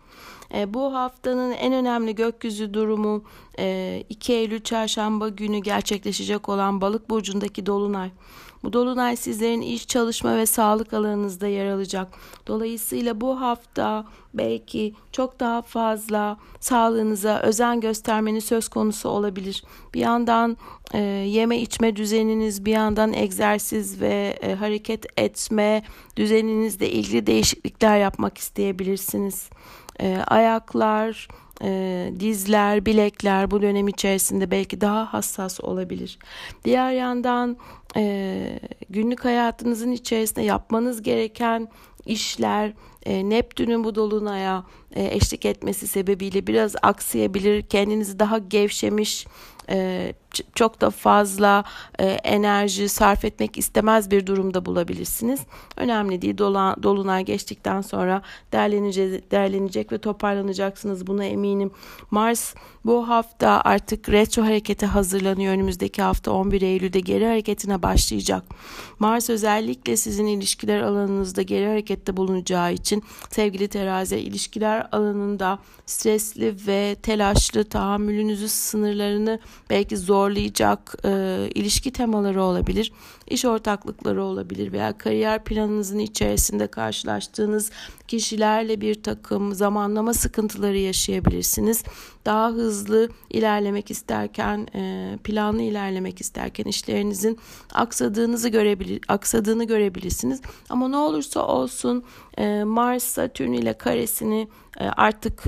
[0.53, 3.23] E, bu haftanın en önemli gökyüzü durumu
[3.59, 8.09] e, 2 Eylül çarşamba günü gerçekleşecek olan balık burcundaki dolunay.
[8.63, 12.07] Bu dolunay sizlerin iş, çalışma ve sağlık alanınızda yer alacak.
[12.47, 19.63] Dolayısıyla bu hafta belki çok daha fazla sağlığınıza özen göstermeniz söz konusu olabilir.
[19.93, 20.57] Bir yandan
[20.93, 25.83] e, yeme içme düzeniniz, bir yandan egzersiz ve e, hareket etme
[26.15, 29.49] düzeninizle ilgili değişiklikler yapmak isteyebilirsiniz.
[30.01, 31.27] E, ayaklar,
[31.63, 36.19] e, dizler, bilekler bu dönem içerisinde belki daha hassas olabilir.
[36.65, 37.57] Diğer yandan
[37.95, 41.67] e, günlük hayatınızın içerisinde yapmanız gereken
[42.05, 42.73] işler
[43.05, 44.63] e, Neptün'ün bu dolunaya
[44.95, 47.61] e, eşlik etmesi sebebiyle biraz aksayabilir.
[47.61, 49.27] Kendinizi daha gevşemiş,
[49.69, 50.13] e,
[50.55, 51.63] çok da fazla
[51.99, 55.39] e, enerji sarf etmek istemez bir durumda bulabilirsiniz.
[55.77, 56.37] Önemli değil.
[56.37, 61.07] Dolan, dolunay geçtikten sonra derlenecek, derlenecek ve toparlanacaksınız.
[61.07, 61.71] Buna eminim.
[62.11, 62.53] Mars
[62.85, 65.53] bu hafta artık retro harekete hazırlanıyor.
[65.53, 68.43] Önümüzdeki hafta 11 Eylül'de geri hareketine başlayacak.
[68.99, 76.95] Mars özellikle sizin ilişkiler alanınızda geri harekette bulunacağı için sevgili terazi ilişkiler alanında stresli ve
[77.03, 79.39] telaşlı tahammülünüzü sınırlarını
[79.69, 81.09] belki zorlayacak e,
[81.55, 82.91] ilişki temaları olabilir,
[83.29, 87.71] iş ortaklıkları olabilir veya kariyer planınızın içerisinde karşılaştığınız
[88.07, 91.83] kişilerle bir takım zamanlama sıkıntıları yaşayabilirsiniz.
[92.25, 97.39] Daha hızlı ilerlemek isterken, e, planlı ilerlemek isterken işlerinizin
[97.73, 100.41] aksadığınızı görebilir, aksadığını görebilirsiniz.
[100.69, 102.03] Ama ne olursa olsun
[102.37, 104.47] e, Mars Satürn ile karesini
[104.79, 105.43] e, artık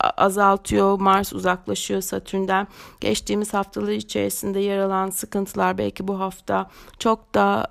[0.00, 1.00] azaltıyor.
[1.00, 2.68] Mars uzaklaşıyor Satürn'den.
[3.00, 6.35] Geçtiğimiz haftalar içerisinde yer alan sıkıntılar belki bu hafta
[6.98, 7.66] çok da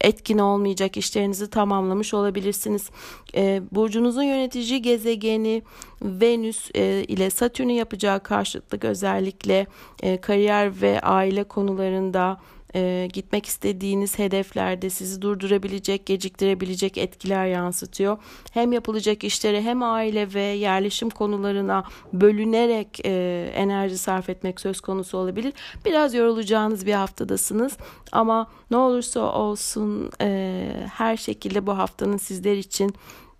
[0.00, 0.96] etkin olmayacak.
[0.96, 2.90] işlerinizi tamamlamış olabilirsiniz.
[3.34, 5.62] E, burcunuzun yönetici gezegeni
[6.02, 9.66] Venüs e, ile Satürn'ün yapacağı karşıtlık özellikle
[10.02, 12.40] e, kariyer ve aile konularında
[12.74, 18.18] e, gitmek istediğiniz hedeflerde sizi durdurabilecek, geciktirebilecek etkiler yansıtıyor.
[18.52, 25.18] Hem yapılacak işlere hem aile ve yerleşim konularına bölünerek e, enerji sarf etmek söz konusu
[25.18, 25.52] olabilir.
[25.84, 27.76] Biraz yorulacağınız bir haftadasınız
[28.12, 32.94] ama ne olursa olsun e, her şekilde bu haftanın sizler için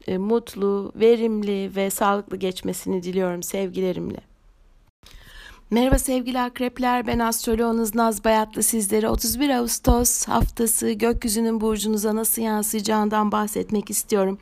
[0.07, 4.38] e, mutlu, verimli ve sağlıklı geçmesini diliyorum sevgilerimle.
[5.71, 13.33] Merhaba sevgili akrepler ben astroloğunuz Naz Bayatlı sizlere 31 Ağustos haftası gökyüzünün burcunuza nasıl yansıyacağından
[13.33, 14.39] bahsetmek istiyorum.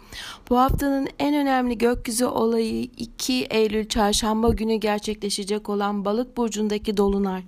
[0.50, 7.42] Bu haftanın en önemli gökyüzü olayı 2 Eylül çarşamba günü gerçekleşecek olan balık burcundaki dolunay.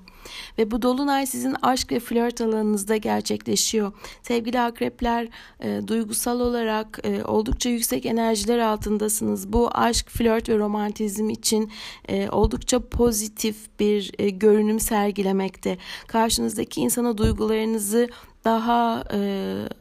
[0.59, 3.93] Ve bu dolunay sizin aşk ve flört alanınızda gerçekleşiyor.
[4.23, 5.29] Sevgili akrepler
[5.61, 9.53] e, duygusal olarak e, oldukça yüksek enerjiler altındasınız.
[9.53, 11.73] Bu aşk, flört ve romantizm için
[12.09, 15.79] e, oldukça pozitif bir e, görünüm sergilemekte.
[16.07, 18.09] Karşınızdaki insana duygularınızı
[18.49, 19.21] daha e,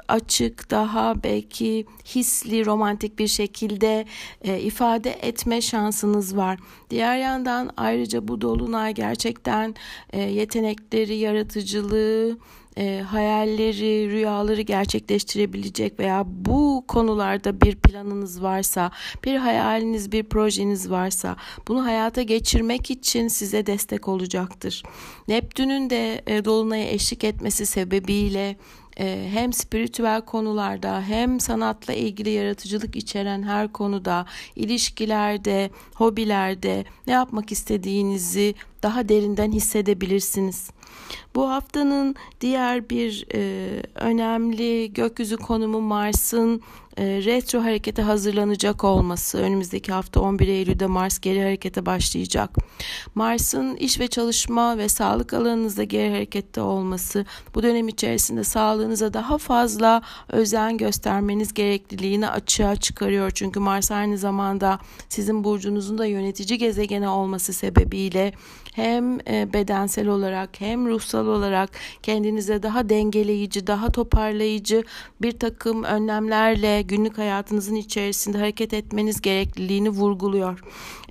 [0.07, 4.05] açık, daha belki hisli, romantik bir şekilde
[4.41, 6.59] e, ifade etme şansınız var.
[6.89, 9.75] Diğer yandan ayrıca bu dolunay gerçekten
[10.13, 12.37] e, yetenekleri, yaratıcılığı,
[12.77, 18.91] e, hayalleri, rüyaları gerçekleştirebilecek veya bu konularda bir planınız varsa,
[19.23, 21.35] bir hayaliniz, bir projeniz varsa
[21.67, 24.83] bunu hayata geçirmek için size destek olacaktır.
[25.27, 28.55] Neptün'ün de e, dolunaya eşlik etmesi sebebiyle
[28.99, 37.51] e, hem spiritüel konularda hem sanatla ilgili yaratıcılık içeren her konuda, ilişkilerde, hobilerde ne yapmak
[37.51, 40.69] istediğinizi daha derinden hissedebilirsiniz.
[41.37, 46.61] Bu haftanın diğer bir e, önemli gökyüzü konumu Mars'ın
[46.97, 49.37] e, retro harekete hazırlanacak olması.
[49.37, 52.49] Önümüzdeki hafta 11 Eylül'de Mars geri harekete başlayacak.
[53.15, 59.37] Mars'ın iş ve çalışma ve sağlık alanınızda geri harekette olması bu dönem içerisinde sağlığınıza daha
[59.37, 63.31] fazla özen göstermeniz gerekliliğini açığa çıkarıyor.
[63.31, 68.33] Çünkü Mars aynı zamanda sizin burcunuzun da yönetici gezegeni olması sebebiyle
[68.73, 71.69] hem e, bedensel olarak hem ruhsal olarak
[72.03, 74.83] kendinize daha dengeleyici, daha toparlayıcı
[75.21, 80.63] bir takım önlemlerle günlük hayatınızın içerisinde hareket etmeniz gerekliliğini vurguluyor.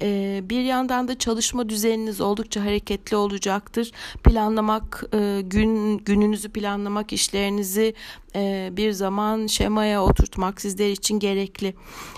[0.03, 3.93] E, bir yandan da çalışma düzeniniz oldukça hareketli olacaktır.
[4.25, 7.95] Planlamak, e, gün gününüzü planlamak, işlerinizi
[8.37, 11.75] e, bir zaman şemaya oturtmak sizler için gerekli.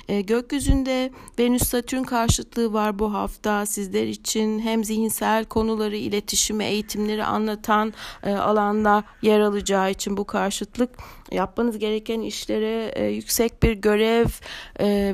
[0.09, 7.93] E, gökyüzünde Venüs-Satürn karşıtlığı var bu hafta sizler için hem zihinsel konuları, iletişimi, eğitimleri anlatan
[8.23, 10.91] e, alanda yer alacağı için bu karşıtlık
[11.33, 14.27] yapmanız gereken işlere yüksek bir görev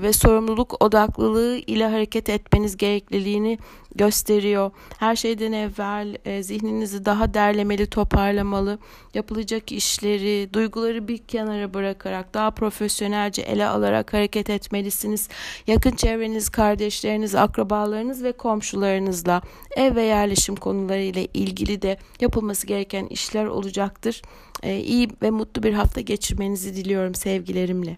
[0.03, 3.59] ve sorumluluk odaklılığı ile hareket etmeniz gerekliliğini
[3.95, 4.71] gösteriyor.
[4.99, 8.79] Her şeyden evvel e, zihninizi daha derlemeli, toparlamalı,
[9.15, 15.29] yapılacak işleri, duyguları bir kenara bırakarak daha profesyonelce ele alarak hareket etmelisiniz.
[15.67, 19.43] Yakın çevreniz, kardeşleriniz, akrabalarınız ve komşularınızla
[19.77, 24.23] ev ve yerleşim konuları ile ilgili de yapılması gereken işler olacaktır.
[24.65, 27.97] E, iyi ve mutlu bir hafta geçirmenizi diliyorum sevgilerimle.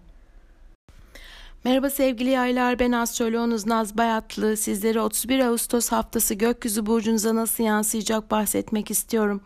[1.63, 4.57] Merhaba sevgili yaylar ben astroloğunuz Naz Bayatlı.
[4.57, 9.41] Sizlere 31 Ağustos haftası gökyüzü burcunuza nasıl yansıyacak bahsetmek istiyorum.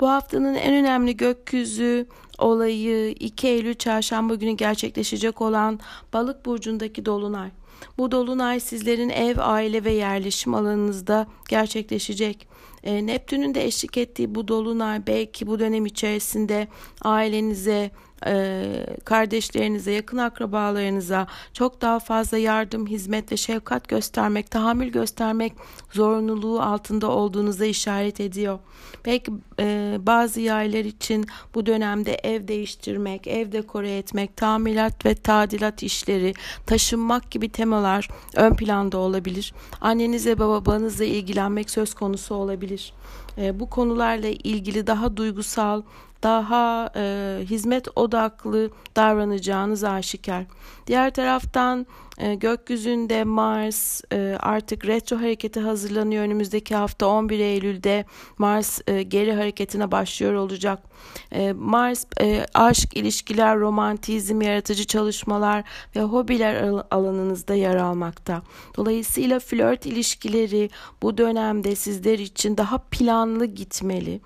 [0.00, 2.06] Bu haftanın en önemli gökyüzü
[2.38, 5.80] olayı 2 Eylül çarşamba günü gerçekleşecek olan
[6.12, 7.50] balık burcundaki dolunay.
[7.98, 12.48] Bu dolunay sizlerin ev, aile ve yerleşim alanınızda gerçekleşecek.
[12.86, 16.68] E, Neptün'ün de eşlik ettiği bu dolunay belki bu dönem içerisinde
[17.02, 17.90] ailenize,
[18.26, 25.52] e, kardeşlerinize, yakın akrabalarınıza çok daha fazla yardım, hizmet ve şefkat göstermek, tahammül göstermek
[25.92, 28.58] zorunluluğu altında olduğunuza işaret ediyor.
[29.04, 35.82] Belki e, bazı yaylar için bu dönemde ev değiştirmek, ev dekore etmek, tamirat ve tadilat
[35.82, 36.34] işleri,
[36.66, 39.54] taşınmak gibi temalar ön planda olabilir.
[39.80, 42.92] Annenize babanızla ilgilenmek söz konusu olabilir.
[43.38, 45.82] E, bu konularla ilgili daha duygusal,
[46.22, 50.44] daha e, hizmet odaklı davranacağınız aşikar.
[50.86, 51.86] Diğer taraftan
[52.18, 56.24] e, gökyüzünde Mars e, artık retro hareketi hazırlanıyor.
[56.24, 58.04] Önümüzdeki hafta 11 Eylül'de
[58.38, 60.82] Mars e, geri hareketine başlıyor olacak.
[61.32, 62.04] E, Mars
[62.54, 65.64] aşk, ilişkiler, romantizm, yaratıcı çalışmalar
[65.96, 68.42] ve hobiler alanınızda yer almakta.
[68.76, 70.70] Dolayısıyla flört ilişkileri
[71.02, 74.20] bu dönemde sizler için daha planlı gitmeli.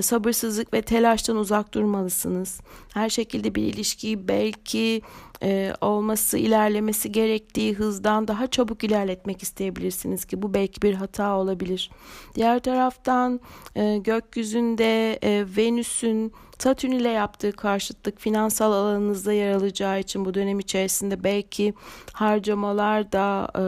[0.00, 2.60] Sabırsızlık ve telaştan uzak durmalısınız.
[2.94, 5.02] Her şekilde bir ilişkiyi belki
[5.44, 11.90] e, olması, ilerlemesi gerektiği hızdan daha çabuk ilerletmek isteyebilirsiniz ki bu belki bir hata olabilir.
[12.34, 13.40] Diğer taraftan
[13.74, 20.58] e, gökyüzünde e, Venüs'ün Satürn ile yaptığı karşıtlık finansal alanınızda yer alacağı için bu dönem
[20.60, 21.74] içerisinde belki
[22.12, 23.62] harcamalar da e,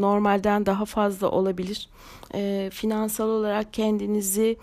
[0.00, 1.88] normalden daha fazla olabilir.
[2.34, 4.56] E, finansal olarak kendinizi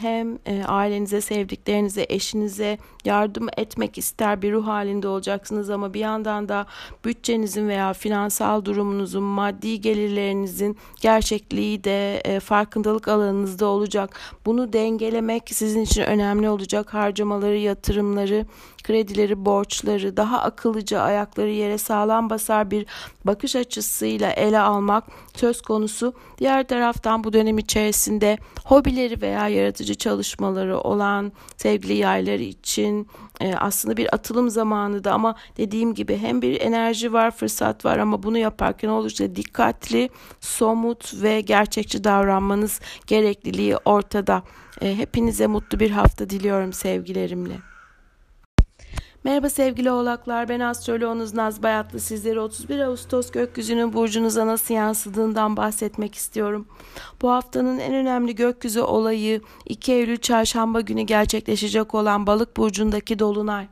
[0.00, 6.48] hem e, ailenize, sevdiklerinize, eşinize yardım etmek ister bir ruh halinde olacaksınız ama bir yandan
[6.48, 6.66] da
[7.04, 14.20] bütçenizin veya finansal durumunuzun, maddi gelirlerinizin gerçekliği de e, farkındalık alanınızda olacak.
[14.46, 16.94] Bunu dengelemek sizin için önemli olacak.
[16.94, 18.46] Harcamaları, yatırımları,
[18.82, 22.86] kredileri, borçları daha akıllıca ayakları yere sağlam basar bir
[23.24, 25.04] bakış açısıyla ele almak
[25.36, 26.14] söz konusu.
[26.38, 33.08] Diğer taraftan bu dönem içerisinde hobileri veya yaratıcı çalışmaları olan sevgili yaylar için
[33.40, 37.98] e, aslında bir atılım zamanı da ama dediğim gibi hem bir enerji var, fırsat var
[37.98, 40.08] ama bunu yaparken oldukça dikkatli,
[40.40, 44.42] somut ve gerçekçi davranmanız gerekliliği ortada.
[44.80, 47.54] E, hepinize mutlu bir hafta diliyorum sevgilerimle.
[49.24, 56.14] Merhaba sevgili oğlaklar ben astroloğunuz Naz Bayatlı sizlere 31 Ağustos gökyüzünün burcunuza nasıl yansıdığından bahsetmek
[56.14, 56.66] istiyorum.
[57.22, 63.66] Bu haftanın en önemli gökyüzü olayı 2 Eylül çarşamba günü gerçekleşecek olan balık burcundaki dolunay.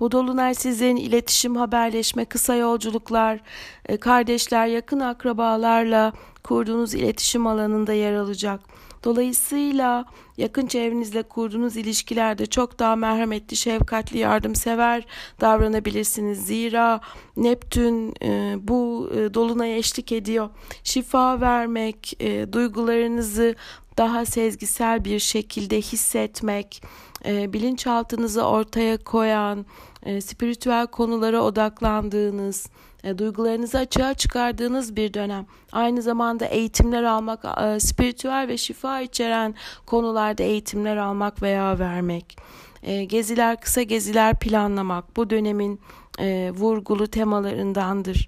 [0.00, 3.40] Bu dolunay sizlerin iletişim, haberleşme, kısa yolculuklar,
[3.86, 6.12] e, kardeşler, yakın akrabalarla
[6.44, 8.60] kurduğunuz iletişim alanında yer alacak.
[9.04, 10.04] Dolayısıyla
[10.36, 15.06] yakın çevrenizle kurduğunuz ilişkilerde çok daha merhametli, şefkatli, yardımsever
[15.40, 16.46] davranabilirsiniz.
[16.46, 17.00] Zira
[17.36, 20.48] Neptün e, bu e, dolunaya eşlik ediyor.
[20.84, 23.54] Şifa vermek, e, duygularınızı
[23.98, 26.82] daha sezgisel bir şekilde hissetmek,
[27.26, 29.66] e, bilinçaltınızı ortaya koyan,
[30.02, 32.66] e, spiritüel konulara odaklandığınız,
[33.04, 35.46] e, duygularınızı açığa çıkardığınız bir dönem.
[35.72, 39.54] Aynı zamanda eğitimler almak, e, spiritüel ve şifa içeren
[39.86, 42.36] konularda eğitimler almak veya vermek.
[42.82, 45.80] E, geziler, kısa geziler planlamak bu dönemin
[46.18, 48.26] e, vurgulu temalarındandır.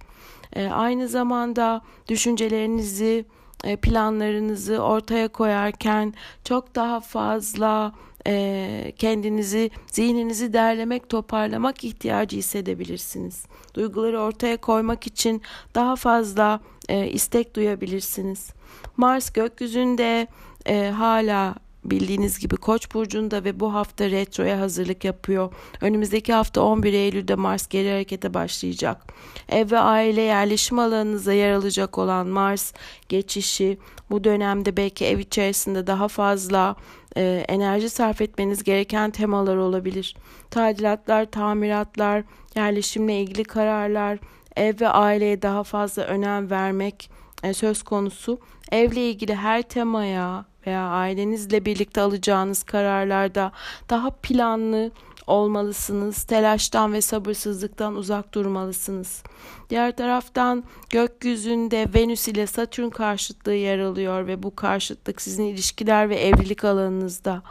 [0.52, 3.24] E, aynı zamanda düşüncelerinizi,
[3.64, 7.92] e, planlarınızı ortaya koyarken çok daha fazla
[8.26, 13.44] e, kendinizi, zihninizi derlemek, toparlamak ihtiyacı hissedebilirsiniz.
[13.74, 15.42] Duyguları ortaya koymak için
[15.74, 18.50] daha fazla e, istek duyabilirsiniz.
[18.96, 20.26] Mars gökyüzünde
[20.66, 21.54] e, hala
[21.84, 25.52] bildiğiniz gibi Koç burcunda ve bu hafta retroya hazırlık yapıyor.
[25.80, 29.14] Önümüzdeki hafta 11 Eylül'de Mars geri harekete başlayacak.
[29.48, 32.72] Ev ve aile yerleşim alanınıza yer alacak olan Mars
[33.08, 33.78] geçişi
[34.10, 36.76] bu dönemde belki ev içerisinde daha fazla
[37.16, 40.16] e, enerji sarf etmeniz gereken temalar olabilir.
[40.50, 42.22] Tadilatlar, tamiratlar,
[42.54, 44.18] yerleşimle ilgili kararlar,
[44.56, 47.10] ev ve aileye daha fazla önem vermek
[47.42, 48.38] e, söz konusu.
[48.72, 53.52] Evle ilgili her temaya veya ailenizle birlikte alacağınız kararlarda
[53.90, 54.90] daha planlı
[55.30, 56.22] olmalısınız.
[56.22, 59.22] Telaştan ve sabırsızlıktan uzak durmalısınız.
[59.70, 66.16] Diğer taraftan gökyüzünde Venüs ile Satürn karşıtlığı yer alıyor ve bu karşıtlık sizin ilişkiler ve
[66.16, 67.42] evlilik alanınızda.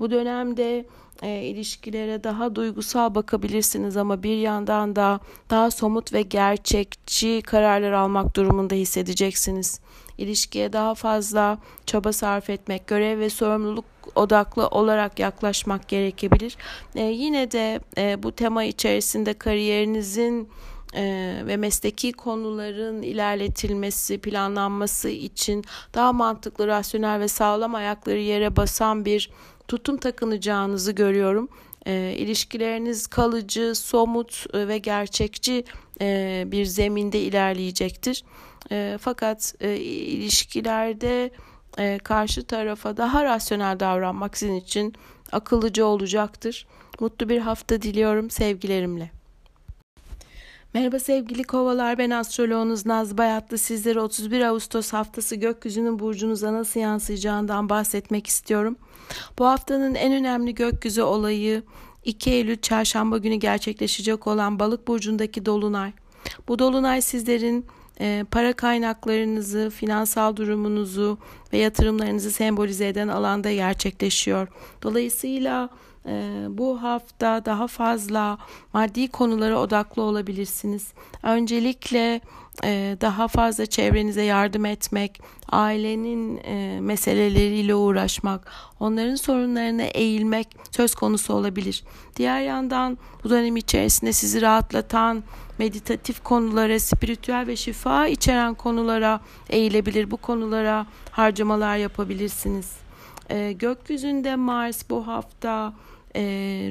[0.00, 0.86] Bu dönemde
[1.22, 5.20] e, ilişkilere daha duygusal bakabilirsiniz ama bir yandan da
[5.50, 9.80] daha somut ve gerçekçi kararlar almak durumunda hissedeceksiniz.
[10.18, 16.56] İlişkiye daha fazla çaba sarf etmek, görev ve sorumluluk odaklı olarak yaklaşmak gerekebilir.
[16.94, 20.48] E, yine de e, bu tema içerisinde kariyerinizin
[20.94, 21.02] e,
[21.46, 29.30] ve mesleki konuların ilerletilmesi, planlanması için daha mantıklı, rasyonel ve sağlam ayakları yere basan bir
[29.68, 31.48] tutum takınacağınızı görüyorum.
[31.86, 35.64] E, ilişkileriniz kalıcı, somut e, ve gerçekçi
[36.00, 38.24] e, bir zeminde ilerleyecektir.
[38.70, 41.30] E, fakat e, ilişkilerde
[41.78, 44.94] e, karşı tarafa daha rasyonel davranmak sizin için
[45.32, 46.66] akıllıca olacaktır.
[47.00, 49.10] Mutlu bir hafta diliyorum sevgilerimle.
[50.74, 57.68] Merhaba sevgili kovalar ben astroloğunuz Naz Bayatlı sizlere 31 Ağustos haftası gökyüzünün burcunuza nasıl yansıyacağından
[57.68, 58.76] bahsetmek istiyorum.
[59.38, 61.62] Bu haftanın en önemli gökyüzü olayı
[62.04, 65.92] 2 Eylül çarşamba günü gerçekleşecek olan balık burcundaki dolunay.
[66.48, 67.66] Bu dolunay sizlerin
[68.30, 71.18] para kaynaklarınızı, finansal durumunuzu
[71.52, 74.48] ve yatırımlarınızı sembolize eden alanda gerçekleşiyor.
[74.82, 75.68] Dolayısıyla
[76.06, 78.38] e, bu hafta daha fazla
[78.72, 80.92] maddi konulara odaklı olabilirsiniz.
[81.22, 82.20] Öncelikle
[82.64, 91.34] e, daha fazla çevrenize yardım etmek, ailenin e, meseleleriyle uğraşmak, onların sorunlarına eğilmek söz konusu
[91.34, 91.84] olabilir.
[92.16, 95.22] Diğer yandan bu dönem içerisinde sizi rahatlatan
[95.58, 100.10] meditatif konulara, spiritüel ve şifa içeren konulara eğilebilir.
[100.10, 102.72] Bu konulara harcamalar yapabilirsiniz.
[103.30, 105.74] E, gökyüzünde Mars bu hafta
[106.16, 106.22] e,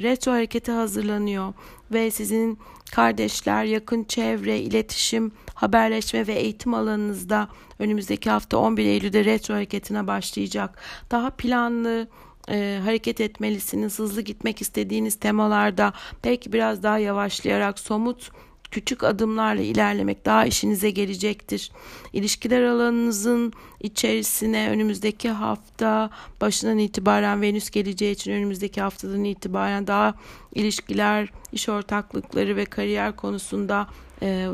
[0.02, 1.52] retro hareketi hazırlanıyor
[1.92, 2.58] ve sizin
[2.92, 10.78] kardeşler, yakın çevre, iletişim, haberleşme ve eğitim alanınızda önümüzdeki hafta 11 Eylül'de retro hareketine başlayacak.
[11.10, 12.08] Daha planlı,
[12.48, 13.98] e, hareket etmelisiniz.
[13.98, 15.92] Hızlı gitmek istediğiniz temalarda
[16.24, 18.30] belki biraz daha yavaşlayarak somut
[18.70, 21.70] küçük adımlarla ilerlemek daha işinize gelecektir.
[22.12, 30.14] İlişkiler alanınızın içerisine önümüzdeki hafta başından itibaren Venüs geleceği için önümüzdeki haftadan itibaren daha
[30.54, 33.88] ilişkiler, iş ortaklıkları ve kariyer konusunda
[34.22, 34.48] e,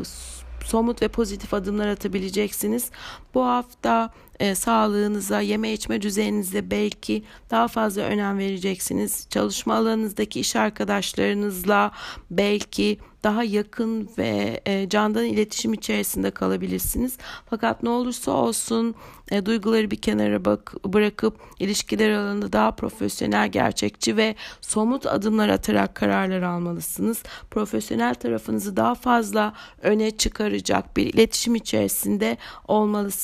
[0.65, 2.91] somut ve pozitif adımlar atabileceksiniz.
[3.35, 9.27] Bu hafta e, sağlığınıza, yeme içme düzeninize belki daha fazla önem vereceksiniz.
[9.31, 11.93] Çalışma alanınızdaki iş arkadaşlarınızla
[12.31, 17.19] belki daha yakın ve e, candan iletişim içerisinde kalabilirsiniz.
[17.51, 18.95] Fakat ne olursa olsun
[19.31, 25.95] e, duyguları bir kenara bak bırakıp ilişkiler alanında daha profesyonel, gerçekçi ve somut adımlar atarak
[25.95, 27.23] kararlar almalısınız.
[27.51, 32.37] Profesyonel tarafınızı daha fazla öne çıkaracak bir iletişim içerisinde
[32.69, 33.22] olmalısınız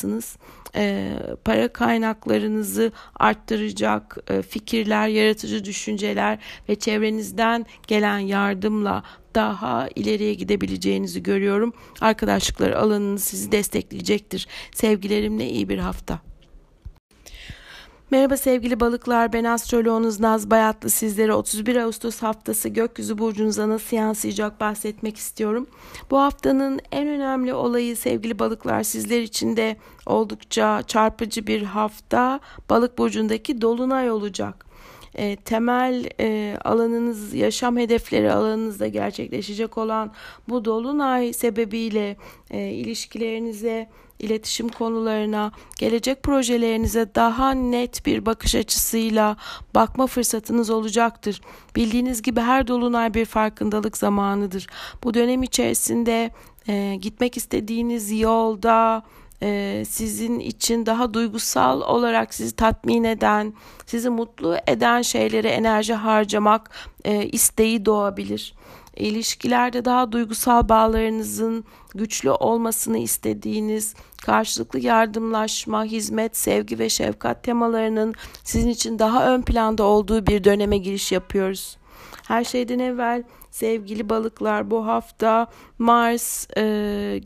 [0.75, 1.13] e,
[1.45, 6.39] para kaynaklarınızı arttıracak e, fikirler, yaratıcı düşünceler
[6.69, 9.03] ve çevrenizden gelen yardımla
[9.35, 11.73] daha ileriye gidebileceğinizi görüyorum.
[12.01, 14.49] Arkadaşlıklar alanınız sizi destekleyecektir.
[14.73, 16.28] Sevgilerimle iyi bir hafta.
[18.11, 24.61] Merhaba sevgili balıklar ben astroloğunuz Naz Bayatlı sizlere 31 Ağustos haftası gökyüzü burcunuza nasıl yansıyacak
[24.61, 25.67] bahsetmek istiyorum.
[26.11, 32.41] Bu haftanın en önemli olayı sevgili balıklar sizler için de oldukça çarpıcı bir hafta
[32.71, 34.67] balık burcundaki dolunay olacak.
[35.15, 40.13] E, temel e, alanınız, yaşam hedefleri alanınızda gerçekleşecek olan
[40.49, 42.17] bu dolunay sebebiyle
[42.51, 43.89] e, ilişkilerinize
[44.19, 49.37] iletişim konularına, gelecek projelerinize daha net bir bakış açısıyla
[49.75, 51.41] bakma fırsatınız olacaktır.
[51.77, 54.67] Bildiğiniz gibi her dolunay bir farkındalık zamanıdır.
[55.05, 56.31] Bu dönem içerisinde
[56.69, 59.03] e, gitmek istediğiniz yolda,
[59.43, 63.55] e, sizin için daha duygusal olarak sizi tatmin eden,
[63.87, 66.71] sizi mutlu eden şeylere enerji harcamak
[67.05, 68.55] e, isteği doğabilir
[68.99, 71.65] ilişkilerde daha duygusal bağlarınızın
[71.95, 78.15] güçlü olmasını istediğiniz, karşılıklı yardımlaşma, hizmet, sevgi ve şefkat temalarının
[78.45, 81.77] sizin için daha ön planda olduğu bir döneme giriş yapıyoruz.
[82.29, 85.47] Her şeyden evvel sevgili balıklar bu hafta
[85.79, 86.63] Mars e,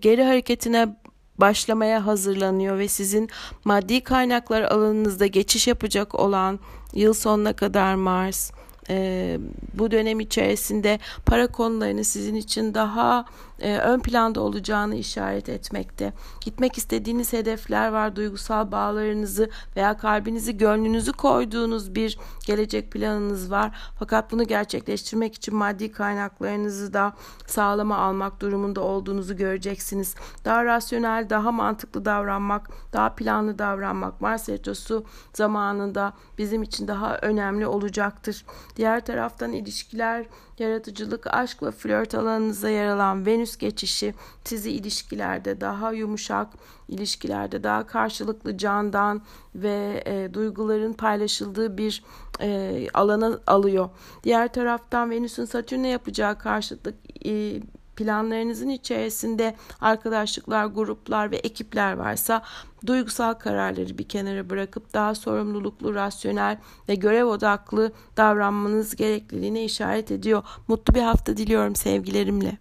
[0.00, 0.96] geri hareketine
[1.38, 3.30] başlamaya hazırlanıyor ve sizin
[3.64, 6.60] maddi kaynaklar alanınızda geçiş yapacak olan
[6.94, 8.50] yıl sonuna kadar Mars
[8.90, 9.38] e,
[9.74, 13.24] bu dönem içerisinde para konularını sizin için daha
[13.62, 16.12] e, ön planda olacağını işaret etmekte.
[16.40, 23.76] Gitmek istediğiniz hedefler var, duygusal bağlarınızı veya kalbinizi, gönlünüzü koyduğunuz bir gelecek planınız var.
[23.98, 27.12] Fakat bunu gerçekleştirmek için maddi kaynaklarınızı da
[27.46, 30.14] sağlama almak durumunda olduğunuzu göreceksiniz.
[30.44, 37.66] Daha rasyonel, daha mantıklı davranmak, daha planlı davranmak Mars Retrosu zamanında bizim için daha önemli
[37.66, 38.44] olacaktır.
[38.76, 40.26] Diğer taraftan ilişkiler,
[40.58, 46.48] yaratıcılık, aşk ve flört alanınıza yer alan Venüs geçişi sizi ilişkilerde daha yumuşak,
[46.88, 49.22] ilişkilerde daha karşılıklı candan
[49.54, 52.04] ve e, duyguların paylaşıldığı bir
[52.40, 53.90] e, alana alıyor.
[54.24, 57.60] Diğer taraftan Venüs'ün Satürn'e yapacağı karşıtlık e,
[57.96, 62.42] planlarınızın içerisinde arkadaşlıklar, gruplar ve ekipler varsa
[62.86, 70.42] duygusal kararları bir kenara bırakıp daha sorumluluklu, rasyonel ve görev odaklı davranmanız gerekliliğine işaret ediyor.
[70.68, 72.58] Mutlu bir hafta diliyorum sevgilerimle.